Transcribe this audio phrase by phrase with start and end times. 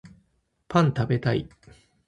[0.67, 1.47] パン食べたい